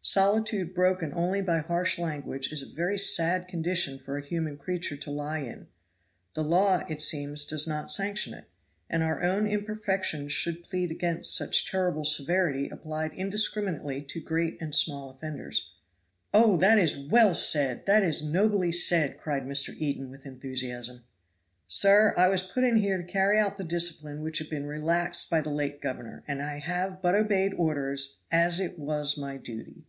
[0.00, 4.96] Solitude broken only by harsh language is a very sad condition for a human creature
[4.96, 5.66] to lie in
[6.32, 8.46] the law, it seems, does not sanction it
[8.88, 14.74] and our own imperfections should plead against such terrible severity applied indiscriminately to great and
[14.74, 15.72] small offenders."
[16.32, 19.74] "Oh, that is well said, that is nobly said," cried Mr.
[19.76, 21.04] Eden with enthusiasm.
[21.66, 22.14] "Sir!
[22.16, 25.42] I was put in here to carry out the discipline which had been relaxed by
[25.42, 29.84] the late governor, and I have but obeyed orders as it was my duty."